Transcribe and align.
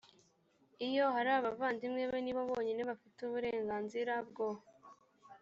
iyo 0.87 1.05
hari 1.15 1.29
abavandimwe 1.39 2.03
be 2.11 2.17
ni 2.23 2.33
bo 2.35 2.41
bonyine 2.49 2.81
bafite 2.89 3.19
uburenganzira 3.23 4.13
bwo 4.29 4.49